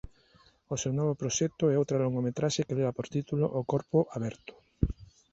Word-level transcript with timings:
O 0.73 0.75
seu 0.81 0.93
novo 0.99 1.13
proxecto 1.21 1.63
é 1.73 1.75
outra 1.81 2.01
longametraxe 2.03 2.65
que 2.67 2.77
leva 2.79 2.95
por 2.97 3.07
título 3.15 3.45
"O 3.59 3.61
corpo 3.71 3.97
aberto". 4.17 4.53